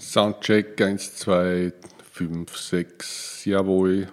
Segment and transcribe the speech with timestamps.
[0.00, 1.72] Soundcheck 1, 2,
[2.12, 4.08] 5, 6, jawohl.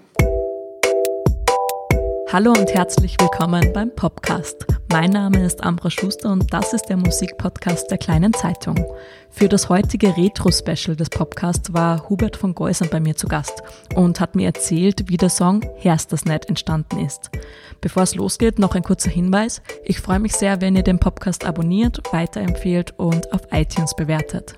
[2.32, 4.66] Hallo und herzlich willkommen beim Podcast.
[4.92, 8.84] Mein Name ist Ambra Schuster und das ist der Musikpodcast der Kleinen Zeitung.
[9.30, 13.62] Für das heutige Retro-Special des Podcasts war Hubert von Geusern bei mir zu Gast
[13.94, 17.30] und hat mir erzählt, wie der Song Herst das Net entstanden ist.
[17.80, 19.62] Bevor es losgeht, noch ein kurzer Hinweis.
[19.84, 24.56] Ich freue mich sehr, wenn ihr den Podcast abonniert, weiterempfehlt und auf iTunes bewertet.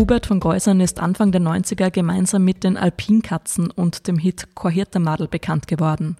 [0.00, 5.28] Hubert von Geusern ist Anfang der 90er gemeinsam mit den Alpinkatzen und dem Hit Kohirtemadel
[5.28, 6.16] bekannt geworden.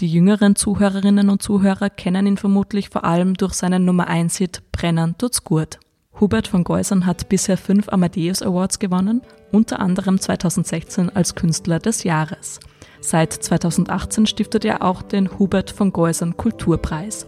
[0.00, 4.62] Die jüngeren Zuhörerinnen und Zuhörer kennen ihn vermutlich vor allem durch seinen Nummer 1 Hit
[4.72, 5.78] Brennen tut's gut.
[6.18, 12.02] Hubert von Geusern hat bisher fünf Amadeus Awards gewonnen, unter anderem 2016 als Künstler des
[12.02, 12.58] Jahres.
[13.00, 17.26] Seit 2018 stiftet er auch den Hubert von Geusern Kulturpreis.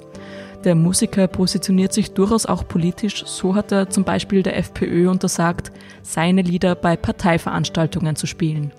[0.65, 3.25] Der Musiker positioniert sich durchaus auch politisch.
[3.27, 8.73] So hat er zum Beispiel der FPÖ untersagt, seine Lieder bei Parteiveranstaltungen zu spielen.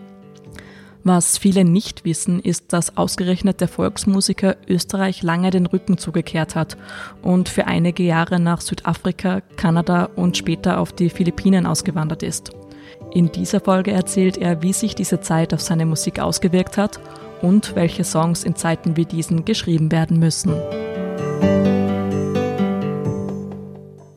[1.05, 6.77] Was viele nicht wissen, ist, dass ausgerechnet der Volksmusiker Österreich lange den Rücken zugekehrt hat
[7.21, 12.51] und für einige Jahre nach Südafrika, Kanada und später auf die Philippinen ausgewandert ist.
[13.11, 17.01] In dieser Folge erzählt er, wie sich diese Zeit auf seine Musik ausgewirkt hat
[17.41, 20.53] und welche Songs in Zeiten wie diesen geschrieben werden müssen.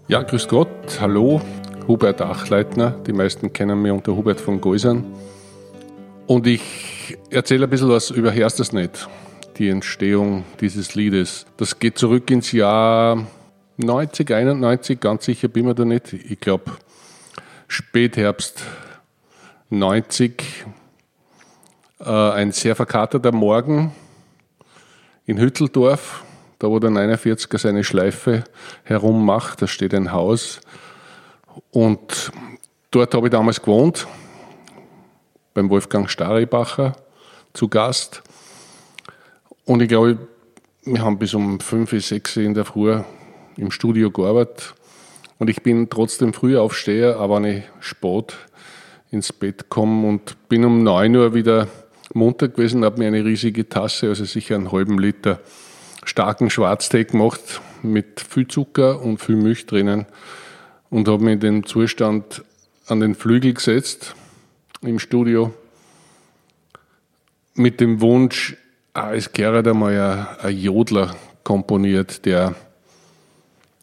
[0.08, 1.42] Ja, grüß Gott, hallo,
[1.88, 2.92] Hubert Achleitner.
[3.06, 5.04] Die meisten kennen mich unter Hubert von Geusern.
[6.26, 9.08] Und ich erzähle ein bisschen was über Herstersnet,
[9.58, 11.46] die Entstehung dieses Liedes.
[11.56, 13.26] Das geht zurück ins Jahr
[13.78, 16.12] 90, 91, ganz sicher bin ich mir da nicht.
[16.12, 16.72] Ich glaube,
[17.68, 18.62] Spätherbst
[19.70, 20.64] 90.
[22.00, 23.92] Äh, ein sehr verkaterter Morgen
[25.24, 26.24] in Hütteldorf
[26.58, 28.44] da wo der 49er seine Schleife
[28.84, 30.60] herummacht, da steht ein Haus.
[31.70, 32.32] Und
[32.90, 34.06] dort habe ich damals gewohnt,
[35.54, 36.96] beim Wolfgang Staribacher
[37.52, 38.22] zu Gast.
[39.64, 40.18] Und ich glaube,
[40.84, 42.98] wir haben bis um 5, 6 in der Früh
[43.56, 44.74] im Studio gearbeitet.
[45.38, 48.34] Und ich bin trotzdem früh aufsteher, aber nicht spät
[49.10, 51.68] ins Bett gekommen und bin um 9 Uhr wieder
[52.14, 55.40] munter gewesen, habe mir eine riesige Tasse, also sicher einen halben Liter
[56.06, 60.06] starken Schwarztee gemacht mit viel Zucker und viel Milch drinnen
[60.88, 62.42] und habe mich in dem Zustand
[62.86, 64.14] an den Flügel gesetzt
[64.80, 65.52] im Studio
[67.56, 68.56] mit dem Wunsch,
[68.92, 72.54] ah, es gehört einmal ein, ein Jodler komponiert, der,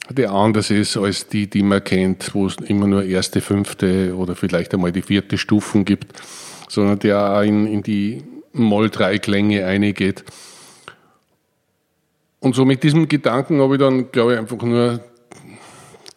[0.10, 4.36] der anders ist als die, die man kennt, wo es immer nur erste, fünfte oder
[4.36, 6.22] vielleicht einmal die vierte Stufen gibt,
[6.70, 8.24] sondern der auch in, in die
[8.54, 10.24] Moll-3-Klänge eingeht.
[12.44, 15.00] Und so mit diesem Gedanken habe ich dann, glaube ich, einfach nur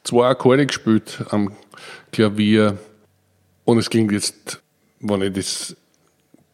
[0.03, 1.53] zwei Akkorde gespielt am
[2.11, 2.79] Klavier.
[3.65, 4.61] Und es klingt jetzt,
[4.99, 5.77] wenn ich das,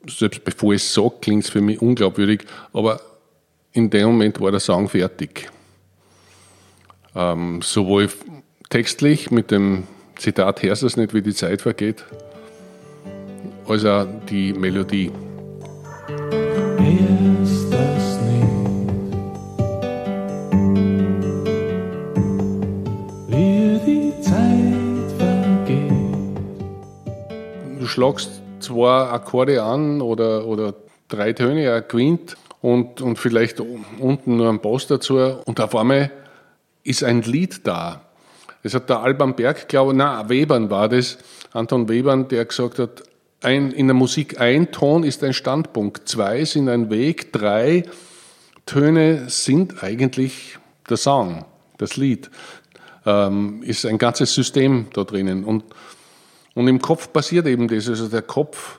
[0.06, 2.44] selbst bevor ich es sage, klingt es für mich unglaubwürdig,
[2.74, 3.00] aber
[3.72, 5.50] in dem Moment war der Song fertig.
[7.14, 8.10] Ähm, sowohl
[8.68, 9.84] textlich mit dem
[10.16, 12.04] Zitat Herrscht es nicht, wie die Zeit vergeht,
[13.66, 15.10] als auch die Melodie.
[27.92, 28.30] Schlagst
[28.60, 30.74] zwei Akkorde an oder, oder
[31.08, 36.10] drei Töne, ein Quint und, und vielleicht unten nur ein Bass dazu und auf einmal
[36.84, 38.02] ist ein Lied da.
[38.62, 41.18] Das hat der Alban Berg, glaube ich, nein, Webern war das,
[41.52, 43.02] Anton Webern, der gesagt hat,
[43.42, 47.84] ein, in der Musik ein Ton ist ein Standpunkt, zwei sind ein Weg, drei
[48.66, 51.44] Töne sind eigentlich der Song,
[51.78, 52.30] das Lied.
[53.04, 55.42] Ähm, ist ein ganzes System da drinnen.
[55.42, 55.64] Und
[56.54, 57.88] und im Kopf passiert eben das.
[57.88, 58.78] Also der Kopf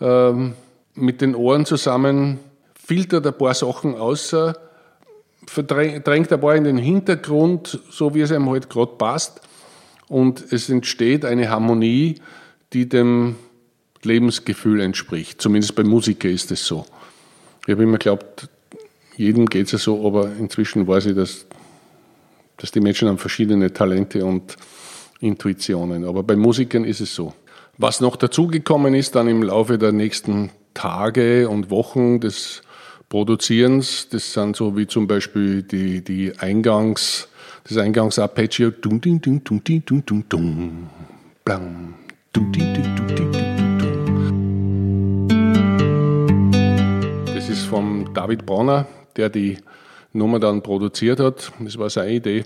[0.00, 0.54] ähm,
[0.94, 2.38] mit den Ohren zusammen
[2.74, 4.56] filtert ein paar Sachen außer,
[5.46, 9.40] verdrängt ein paar in den Hintergrund, so wie es einem halt gerade passt.
[10.08, 12.16] Und es entsteht eine Harmonie,
[12.72, 13.36] die dem
[14.02, 15.40] Lebensgefühl entspricht.
[15.40, 16.86] Zumindest bei Musiker ist es so.
[17.66, 18.48] Ich habe immer geglaubt,
[19.16, 21.46] jedem geht es ja so, aber inzwischen weiß ich, dass,
[22.56, 24.56] dass die Menschen haben verschiedene Talente und
[25.20, 26.04] Intuitionen.
[26.04, 27.34] Aber bei Musikern ist es so.
[27.78, 32.62] Was noch dazugekommen ist dann im Laufe der nächsten Tage und Wochen des
[33.08, 37.28] Produzierens, das sind so wie zum Beispiel die, die Eingangs,
[37.64, 38.72] das Eingangsarpeggio.
[47.34, 48.86] Das ist vom David Bronner,
[49.16, 49.58] der die
[50.12, 51.52] Nummer dann produziert hat.
[51.60, 52.44] Das war seine Idee.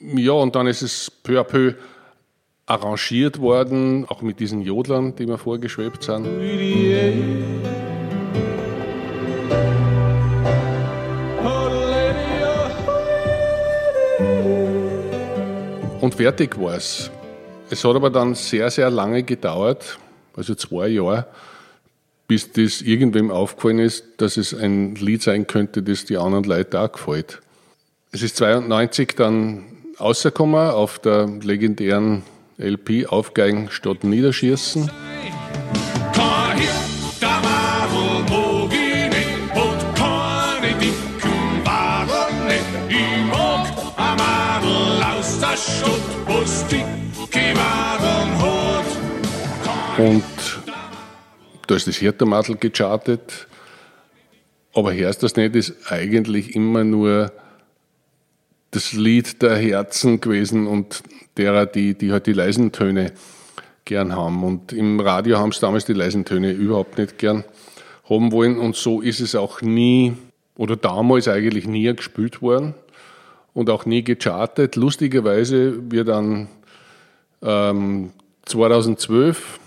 [0.00, 1.74] Ja, und dann ist es peu à peu
[2.64, 6.26] arrangiert worden, auch mit diesen Jodlern, die mir vorgeschwebt sind.
[16.00, 17.10] Und fertig war es.
[17.68, 19.98] Es hat aber dann sehr, sehr lange gedauert,
[20.34, 21.26] also zwei Jahre,
[22.26, 26.80] bis das irgendwem aufgefallen ist, dass es ein Lied sein könnte, das die anderen Leute
[26.80, 27.42] auch gefällt.
[28.12, 32.22] Es ist 92 dann rausgekommen auf der legendären
[32.58, 34.90] LP Aufgeigen statt Niederschießen.
[49.98, 50.24] Und
[51.66, 53.46] da ist das Hirtermadel gechartet.
[54.72, 57.32] Aber hörst das nicht, ist eigentlich immer nur
[58.70, 61.02] das Lied der Herzen gewesen und
[61.36, 63.12] derer, die, die halt die leisen Töne
[63.84, 64.44] gern haben.
[64.44, 67.44] Und im Radio haben sie damals die leisen Töne überhaupt nicht gern
[68.08, 68.58] haben wollen.
[68.58, 70.14] Und so ist es auch nie,
[70.56, 72.74] oder damals eigentlich nie gespielt worden
[73.54, 74.76] und auch nie gechartet.
[74.76, 76.48] Lustigerweise wird dann
[77.42, 78.12] ähm,
[78.44, 79.60] 2012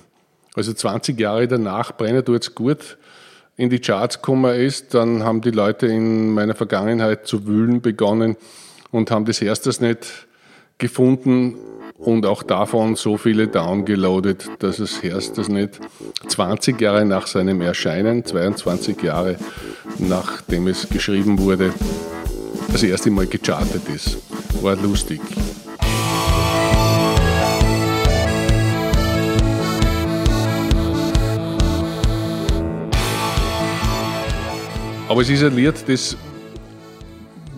[0.56, 2.98] also 20 Jahre danach Brenner tut's gut
[3.56, 8.36] in die Charts gekommen ist, dann haben die Leute in meiner Vergangenheit zu wühlen begonnen
[8.94, 10.28] und haben das erstes nicht
[10.78, 11.56] gefunden
[11.98, 15.80] und auch davon so viele downgeloadet, dass es erstes nicht
[16.28, 19.38] 20 Jahre nach seinem Erscheinen, 22 Jahre
[19.98, 21.74] nachdem es geschrieben wurde,
[22.72, 24.18] das erste Mal gechartet ist.
[24.62, 25.22] War lustig.
[35.10, 36.16] Aber es ist ein Lied, das,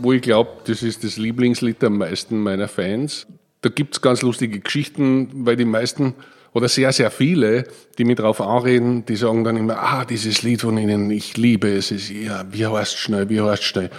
[0.06, 3.25] wo ich glaube, das ist das Lieblingslied der meisten meiner Fans.
[3.62, 6.13] Da gibt es ganz lustige Geschichten, weil die meisten
[6.54, 7.66] oder sehr, sehr viele,
[7.98, 11.69] die mich darauf anreden, die sagen dann immer, ah, dieses Lied von Ihnen, ich liebe
[11.69, 13.90] es, ist, ja, wie heißt schnell, wie heißt schnell.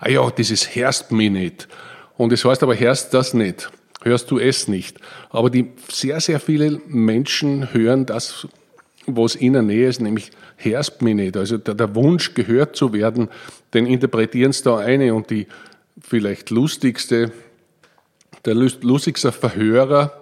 [0.00, 1.68] Ah ja, dieses hörst mich nicht.
[2.18, 3.70] Und es heißt aber, hörst das nicht.
[4.02, 4.98] Hörst du es nicht.
[5.30, 8.48] Aber die sehr, sehr viele Menschen hören das,
[9.06, 11.36] was ihnen näher ist, nämlich herrscht mich nicht.
[11.36, 13.28] Also der, der Wunsch, gehört zu werden,
[13.74, 15.46] den interpretieren sie da eine und die
[16.00, 17.32] vielleicht lustigste,
[18.44, 20.12] der lustigste Verhörer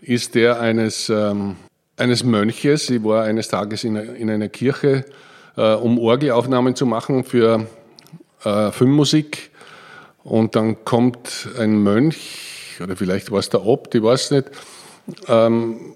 [0.00, 1.56] ist der eines, ähm,
[1.96, 2.90] eines Mönches.
[2.90, 5.04] Ich war eines Tages in, in einer Kirche,
[5.56, 7.66] äh, um Orgelaufnahmen zu machen für
[8.44, 9.50] äh, Filmmusik.
[10.22, 14.50] Und dann kommt ein Mönch, oder vielleicht war es der Obt, ich weiß nicht,
[15.28, 15.94] ähm,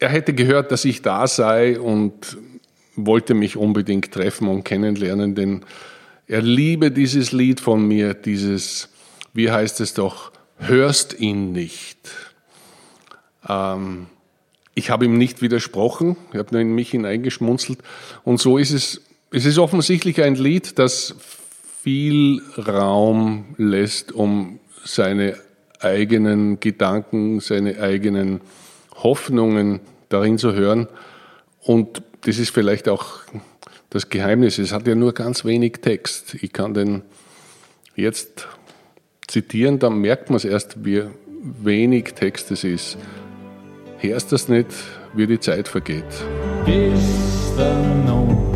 [0.00, 2.38] er hätte gehört, dass ich da sei und
[2.96, 5.64] wollte mich unbedingt treffen und kennenlernen, denn
[6.26, 8.88] er liebe dieses Lied von mir, dieses,
[9.34, 11.98] wie heißt es doch, hörst ihn nicht.
[13.48, 14.06] Ähm,
[14.74, 17.80] ich habe ihm nicht widersprochen, ich habe nur in mich hineingeschmunzelt
[18.24, 21.14] und so ist es, es ist offensichtlich ein Lied, das
[21.82, 25.36] viel Raum lässt, um seine
[25.80, 28.40] eigenen Gedanken, seine eigenen
[29.02, 30.88] Hoffnungen darin zu hören.
[31.62, 33.20] Und das ist vielleicht auch
[33.90, 34.58] das Geheimnis.
[34.58, 36.34] Es hat ja nur ganz wenig Text.
[36.34, 37.02] Ich kann den
[37.96, 38.48] jetzt
[39.26, 41.04] zitieren, dann merkt man es erst, wie
[41.42, 42.98] wenig Text es ist.
[43.98, 44.68] Hörst das nicht,
[45.14, 46.04] wie die Zeit vergeht.
[46.64, 48.50] Gestern noch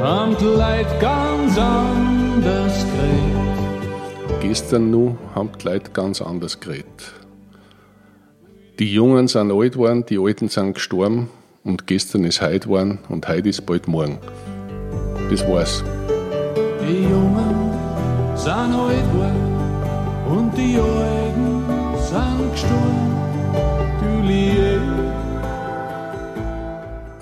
[0.00, 3.43] haben die Leute ganz anders geredet.
[4.46, 7.14] Gestern noch haben die Leute ganz anders geredet.
[8.78, 11.30] Die Jungen sind alt geworden, die Alten sind gestorben
[11.64, 14.18] und gestern ist heute geworden und heute ist bald morgen.
[15.30, 15.82] Das war's.
[16.82, 17.72] Die Jungen
[18.36, 19.56] sind alt geworden
[20.28, 21.64] und die Alten
[21.96, 23.14] sind gestorben.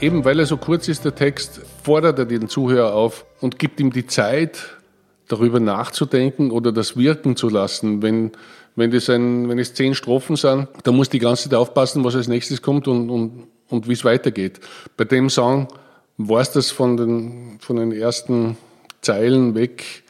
[0.00, 0.04] Du.
[0.04, 3.78] Eben weil er so kurz ist, der Text, fordert er den Zuhörer auf und gibt
[3.78, 4.81] ihm die Zeit,
[5.28, 8.02] darüber nachzudenken oder das wirken zu lassen.
[8.02, 8.32] Wenn
[8.76, 12.14] wenn das, ein, wenn es zehn Strophen sind, dann muss die ganze Zeit aufpassen, was
[12.14, 14.60] als nächstes kommt und, und, und wie es weitergeht.
[14.96, 15.68] Bei dem Song
[16.16, 18.56] war es das von den, von den ersten
[19.02, 20.04] Zeilen weg,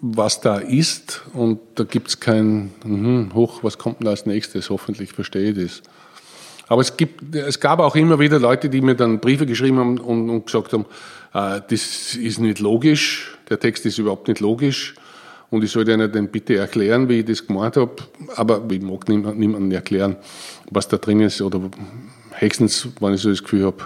[0.00, 4.70] was da ist und da gibt es kein, hm, hoch, was kommt denn als nächstes,
[4.70, 5.82] hoffentlich verstehe ich das.
[6.68, 9.98] Aber es, gibt, es gab auch immer wieder Leute, die mir dann Briefe geschrieben haben
[9.98, 10.84] und, und gesagt haben,
[11.36, 14.94] das ist nicht logisch, der Text ist überhaupt nicht logisch
[15.50, 17.94] und ich sollte ihnen dann bitte erklären, wie ich das gemacht habe.
[18.36, 20.16] Aber ich mag niemandem erklären,
[20.70, 21.60] was da drin ist oder
[22.32, 23.84] höchstens, wenn ich so das Gefühl habe,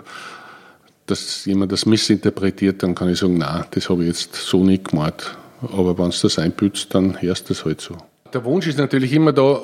[1.07, 4.90] dass jemand das missinterpretiert, dann kann ich sagen, nein, das habe ich jetzt so nicht
[4.90, 5.37] gemacht.
[5.61, 7.97] Aber wenn es das einbützt, dann hörst du das halt so.
[8.33, 9.61] Der Wunsch ist natürlich immer da,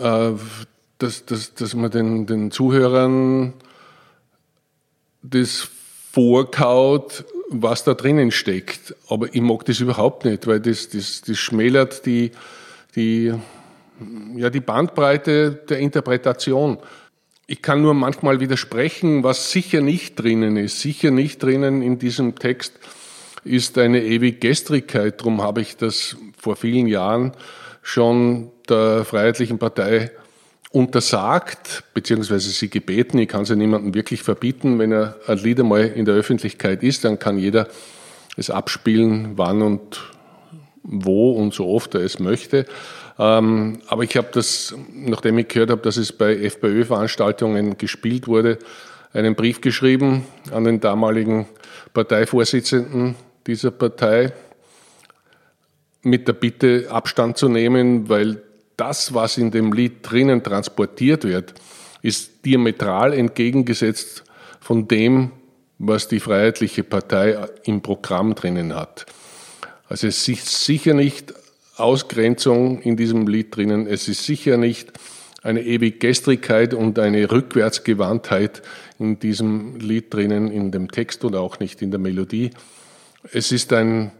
[0.00, 0.32] äh,
[0.98, 3.52] dass, dass, dass man den, den Zuhörern
[5.22, 5.68] das
[6.16, 8.94] vorkaut, was da drinnen steckt.
[9.10, 12.30] Aber ich mag das überhaupt nicht, weil das, das, das schmälert die,
[12.94, 13.34] die,
[14.34, 16.78] ja, die Bandbreite der Interpretation.
[17.46, 20.80] Ich kann nur manchmal widersprechen, was sicher nicht drinnen ist.
[20.80, 22.72] Sicher nicht drinnen in diesem Text
[23.44, 25.20] ist eine ewige Gestrigkeit.
[25.20, 27.32] Darum habe ich das vor vielen Jahren
[27.82, 30.12] schon der Freiheitlichen Partei
[30.76, 35.58] untersagt, beziehungsweise sie gebeten, ich kann es ja niemandem wirklich verbieten, wenn er ein Lied
[35.58, 37.66] einmal in der Öffentlichkeit ist, dann kann jeder
[38.36, 40.02] es abspielen, wann und
[40.82, 42.66] wo und so oft er es möchte.
[43.18, 48.58] Ähm, aber ich habe das, nachdem ich gehört habe, dass es bei FPÖ-Veranstaltungen gespielt wurde,
[49.14, 51.46] einen Brief geschrieben an den damaligen
[51.94, 53.14] Parteivorsitzenden
[53.46, 54.34] dieser Partei
[56.02, 58.42] mit der Bitte Abstand zu nehmen, weil
[58.76, 61.54] das, was in dem Lied drinnen transportiert wird,
[62.02, 64.24] ist diametral entgegengesetzt
[64.60, 65.32] von dem,
[65.78, 69.06] was die Freiheitliche Partei im Programm drinnen hat.
[69.88, 71.34] Also es ist sicher nicht
[71.76, 73.86] Ausgrenzung in diesem Lied drinnen.
[73.86, 74.92] Es ist sicher nicht
[75.42, 78.62] eine Ewiggestrigkeit und eine Rückwärtsgewandtheit
[78.98, 82.50] in diesem Lied drinnen, in dem Text oder auch nicht in der Melodie.
[83.32, 84.10] Es ist ein,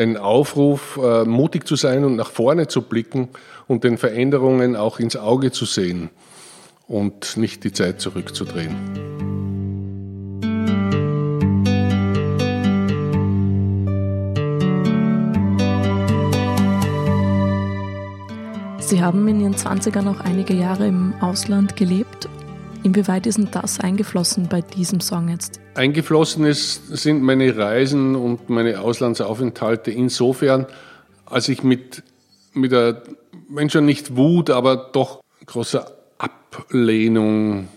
[0.00, 3.28] ein Aufruf, äh, mutig zu sein und nach vorne zu blicken
[3.68, 6.08] und den Veränderungen auch ins Auge zu sehen
[6.88, 8.74] und nicht die Zeit zurückzudrehen.
[18.80, 22.28] Sie haben in Ihren 20ern noch einige Jahre im Ausland gelebt.
[22.82, 25.60] Inwieweit ist denn das eingeflossen bei diesem Song jetzt?
[25.74, 30.66] Eingeflossen ist, sind meine Reisen und meine Auslandsaufenthalte insofern,
[31.26, 32.02] als ich mit,
[32.54, 33.02] mit der,
[33.50, 37.68] wenn schon nicht Wut, aber doch großer Ablehnung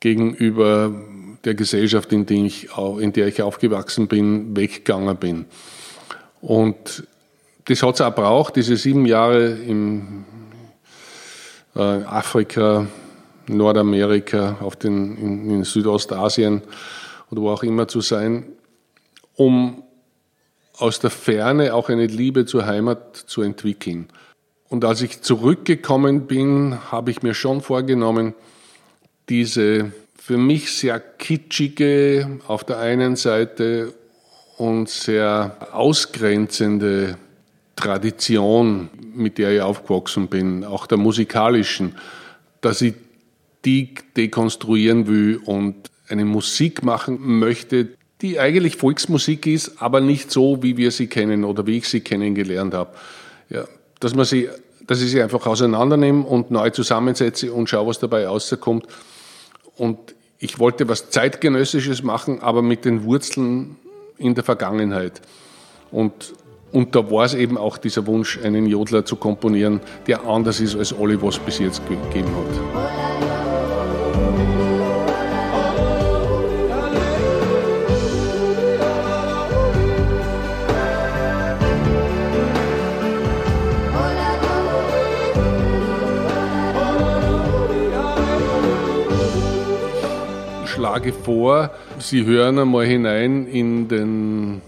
[0.00, 0.92] gegenüber
[1.44, 2.68] der Gesellschaft, in, die ich,
[3.00, 5.44] in der ich aufgewachsen bin, weggegangen bin.
[6.40, 7.06] Und
[7.66, 10.24] das hat es auch braucht, diese sieben Jahre im
[11.76, 12.86] äh, Afrika,
[13.46, 16.62] Nordamerika, auf den, in, in Südostasien
[17.30, 18.44] oder wo auch immer zu sein,
[19.34, 19.82] um
[20.76, 24.08] aus der Ferne auch eine Liebe zur Heimat zu entwickeln.
[24.68, 28.34] Und als ich zurückgekommen bin, habe ich mir schon vorgenommen,
[29.28, 33.92] diese für mich sehr kitschige auf der einen Seite
[34.56, 37.16] und sehr ausgrenzende
[37.76, 41.96] Tradition, mit der ich aufgewachsen bin, auch der musikalischen,
[42.60, 42.94] dass ich
[43.64, 47.88] die dekonstruieren will und eine Musik machen möchte,
[48.20, 52.00] die eigentlich Volksmusik ist, aber nicht so, wie wir sie kennen oder wie ich sie
[52.00, 52.90] kennengelernt habe.
[53.50, 53.64] Ja,
[54.00, 54.48] dass man sie,
[54.86, 58.86] dass ich sie einfach auseinandernehme und neu zusammensetze und schaue, was dabei rauskommt.
[59.76, 59.98] Und
[60.38, 63.76] ich wollte was zeitgenössisches machen, aber mit den Wurzeln
[64.18, 65.20] in der Vergangenheit.
[65.90, 66.34] Und
[66.72, 70.74] und da war es eben auch dieser Wunsch, einen Jodler zu komponieren, der anders ist
[70.74, 73.51] als alle, was es bis jetzt gegeben hat.
[91.02, 94.60] Schlage vor, Sie hören einmal hinein in den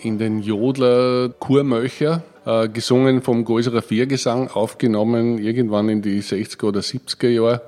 [0.00, 6.80] in den Jodler Kurmöcher, äh, gesungen vom Gäuserer Viergesang, aufgenommen irgendwann in die 60er oder
[6.80, 7.62] 70er Jahre.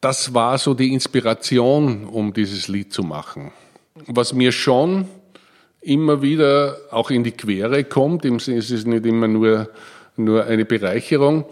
[0.00, 3.52] Das war so die Inspiration, um dieses Lied zu machen.
[4.06, 5.06] Was mir schon
[5.82, 9.68] immer wieder auch in die Quere kommt, im Sinne, es ist nicht immer nur,
[10.16, 11.44] nur eine Bereicherung,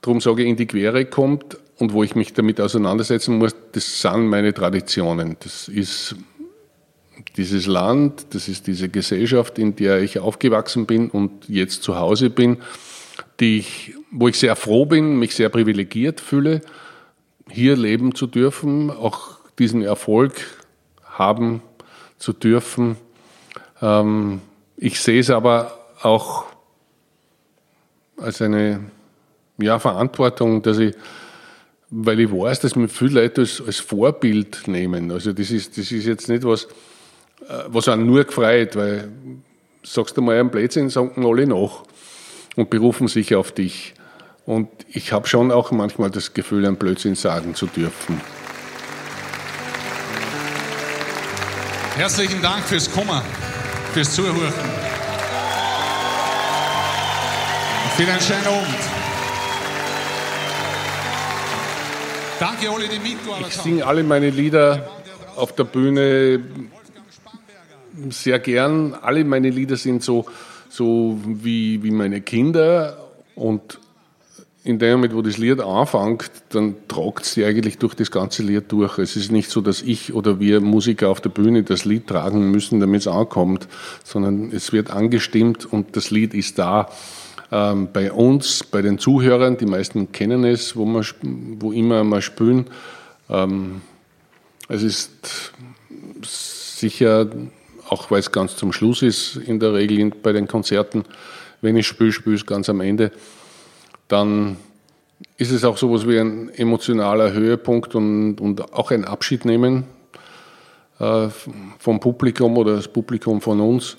[0.00, 4.00] darum sage ich, in die Quere kommt und wo ich mich damit auseinandersetzen muss, das
[4.00, 5.36] sind meine Traditionen.
[5.40, 6.14] Das ist
[7.36, 12.30] dieses Land, das ist diese Gesellschaft, in der ich aufgewachsen bin und jetzt zu Hause
[12.30, 12.58] bin,
[13.40, 16.60] die ich, wo ich sehr froh bin, mich sehr privilegiert fühle,
[17.48, 20.34] hier leben zu dürfen, auch diesen Erfolg
[21.04, 21.62] haben
[22.18, 22.96] zu dürfen.
[23.80, 24.40] Ähm,
[24.76, 26.46] ich sehe es aber auch
[28.16, 28.80] als eine
[29.58, 30.94] ja, Verantwortung, dass ich,
[31.90, 35.10] weil ich weiß, dass mir viele Leute als, als Vorbild nehmen.
[35.10, 36.64] Also das ist, das ist jetzt nicht was,
[37.48, 39.08] äh, was auch nur gefreut, weil
[39.82, 41.82] sagst du mal einen Blödsinn, sagen alle nach
[42.56, 43.94] und berufen sich auf dich.
[44.44, 48.20] Und ich habe schon auch manchmal das Gefühl, ein Blödsinn sagen zu dürfen.
[51.96, 53.20] Herzlichen Dank fürs Kommen,
[53.92, 54.36] fürs Zuhören.
[57.84, 59.02] Und für einen schönen Abend.
[62.40, 64.88] Danke alle, die mitgearbeitet Ich singe alle meine Lieder
[65.36, 66.40] auf der Bühne
[68.08, 68.94] sehr gern.
[68.94, 70.26] Alle meine Lieder sind so,
[70.68, 72.96] so wie, wie meine Kinder
[73.36, 73.78] und
[74.64, 78.70] in dem Moment, wo das Lied anfängt, dann tragt sie eigentlich durch das ganze Lied
[78.70, 78.98] durch.
[78.98, 82.50] Es ist nicht so, dass ich oder wir Musiker auf der Bühne das Lied tragen
[82.50, 83.66] müssen, damit es ankommt,
[84.04, 86.88] sondern es wird angestimmt und das Lied ist da.
[87.50, 91.04] Ähm, bei uns, bei den Zuhörern, die meisten kennen es, wo, wir,
[91.58, 92.66] wo immer wir spielen.
[93.28, 93.82] Ähm,
[94.68, 95.52] es ist
[96.22, 97.28] sicher,
[97.88, 101.04] auch weil es ganz zum Schluss ist, in der Regel bei den Konzerten,
[101.60, 103.10] wenn ich spiele, spiele ich ganz am Ende
[104.12, 104.58] dann
[105.38, 109.84] ist es auch so etwas wie ein emotionaler Höhepunkt und, und auch ein Abschied nehmen
[111.00, 111.28] äh,
[111.78, 113.96] vom Publikum oder das Publikum von uns.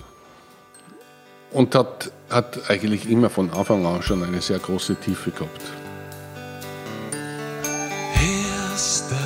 [1.51, 5.61] Und hat, hat eigentlich immer von Anfang an schon eine sehr große Tiefe gehabt.
[8.13, 9.22] Hörst das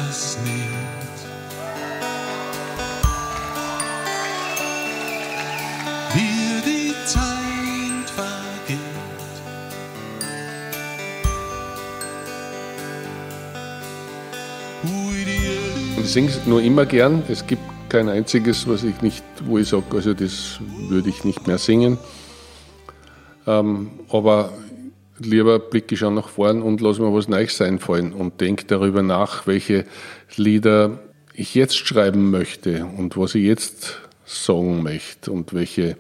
[16.17, 17.21] singe es nur immer gern.
[17.27, 20.59] Es gibt kein einziges, was ich nicht, wo ich sage, also das
[20.89, 21.99] würde ich nicht mehr singen.
[23.45, 24.51] Ähm, aber
[25.19, 29.03] lieber blicke ich schon nach vorn und lasse mir was Neues einfallen und denke darüber
[29.03, 29.85] nach, welche
[30.35, 30.97] Lieder
[31.35, 35.97] ich jetzt schreiben möchte und was ich jetzt sagen möchte und welche,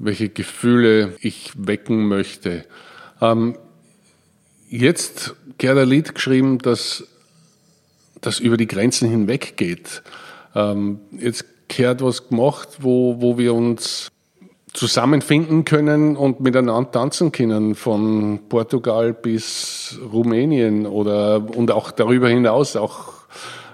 [0.00, 2.64] welche Gefühle ich wecken möchte.
[3.20, 3.56] Ähm,
[4.68, 7.04] jetzt ein Lied geschrieben, das,
[8.22, 10.02] das über die Grenzen hinweg geht.
[10.54, 14.10] Ähm, jetzt gehört was gemacht, wo, wo wir uns
[14.72, 22.76] zusammenfinden können und miteinander tanzen können, von Portugal bis Rumänien oder und auch darüber hinaus,
[22.76, 23.12] auch,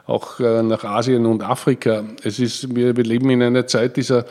[0.06, 2.04] auch äh, nach Asien und Afrika.
[2.24, 4.24] Es ist, wir, wir leben in einer Zeit dieser,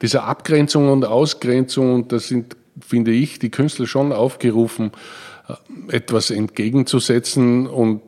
[0.00, 4.92] dieser Abgrenzung und Ausgrenzung und da sind, finde ich, die Künstler schon aufgerufen,
[5.48, 8.00] äh, etwas entgegenzusetzen und,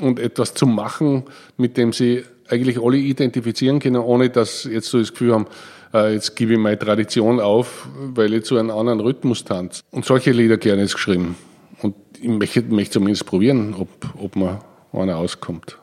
[0.00, 1.24] und etwas zu machen,
[1.56, 5.46] mit dem sie eigentlich alle identifizieren können, ohne dass jetzt so das Gefühl haben,
[5.94, 9.82] äh, jetzt gebe ich meine Tradition auf, weil ich zu einem anderen Rhythmus tanze.
[9.90, 11.36] Und solche Lieder gerne jetzt geschrieben.
[11.82, 14.60] Und ich möchte, möchte zumindest probieren, ob, ob mir
[14.92, 15.78] einer auskommt.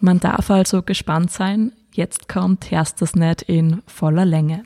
[0.00, 1.72] Man darf also gespannt sein.
[1.92, 4.62] Jetzt kommt Herst das nicht in voller Länge.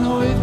[0.00, 0.41] Sind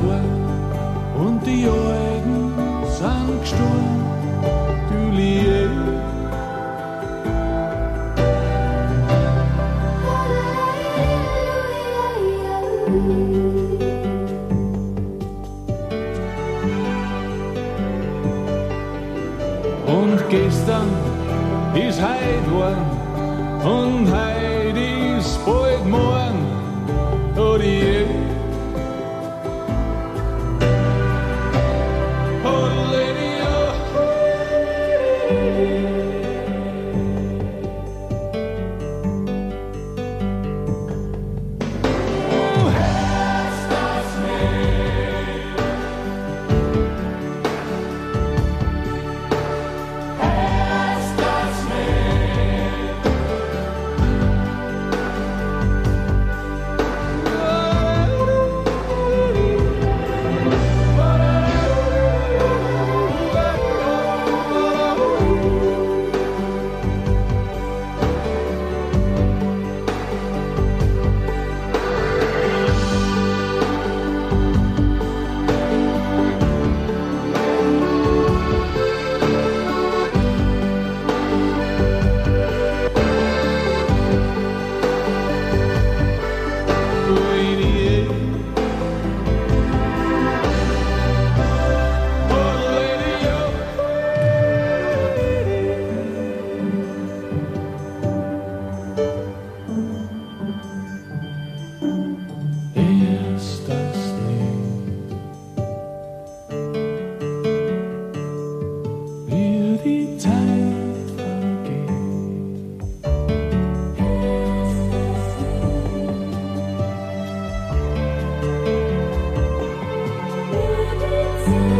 [121.49, 121.78] you.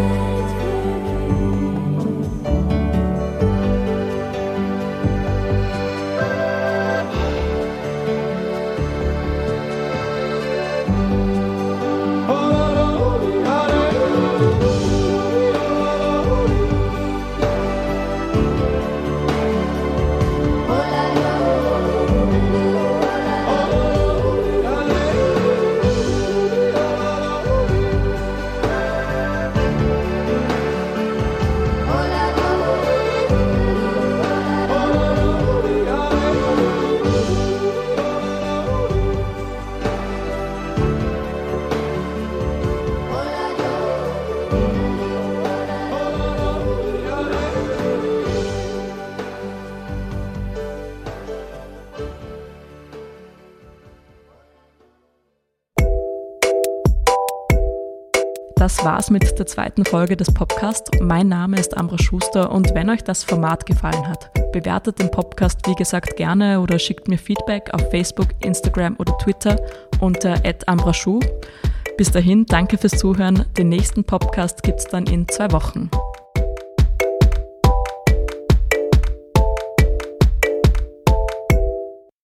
[58.80, 60.90] Das war's mit der zweiten Folge des Podcasts.
[61.02, 65.68] Mein Name ist Ambra Schuster und wenn euch das Format gefallen hat, bewertet den Podcast
[65.68, 69.58] wie gesagt gerne oder schickt mir Feedback auf Facebook, Instagram oder Twitter
[70.00, 71.20] unter @ambraschu.
[71.98, 73.44] Bis dahin, danke fürs Zuhören.
[73.58, 75.92] Den nächsten Podcast gibt's dann in zwei Wochen.